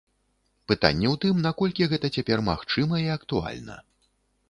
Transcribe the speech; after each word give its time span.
Пытанне 0.71 1.07
ў 1.09 1.15
тым, 1.27 1.43
наколькі 1.47 1.89
гэта 1.93 2.13
цяпер 2.17 2.45
магчыма 2.51 2.95
і 3.07 3.09
актуальна. 3.21 3.83